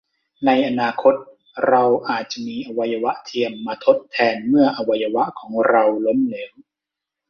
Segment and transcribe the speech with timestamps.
[0.45, 1.15] ในอนาคต
[1.67, 6.53] เราอาจจะมีอวัยวะเทียมมาทดแทนเมื่ออวัยวะของเราล้มเหลว